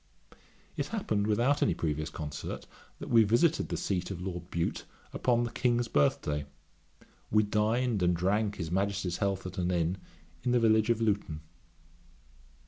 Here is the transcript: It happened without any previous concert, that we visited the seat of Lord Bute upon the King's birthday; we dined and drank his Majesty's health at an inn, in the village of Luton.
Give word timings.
It 0.77 0.87
happened 0.87 1.27
without 1.27 1.61
any 1.61 1.75
previous 1.75 2.09
concert, 2.09 2.65
that 2.97 3.09
we 3.11 3.23
visited 3.23 3.69
the 3.69 3.77
seat 3.77 4.09
of 4.09 4.19
Lord 4.19 4.49
Bute 4.49 4.83
upon 5.13 5.43
the 5.43 5.51
King's 5.51 5.87
birthday; 5.87 6.47
we 7.29 7.43
dined 7.43 8.01
and 8.01 8.15
drank 8.15 8.55
his 8.55 8.71
Majesty's 8.71 9.17
health 9.17 9.45
at 9.45 9.59
an 9.59 9.69
inn, 9.69 9.99
in 10.41 10.53
the 10.53 10.59
village 10.59 10.89
of 10.89 11.01
Luton. 11.01 11.41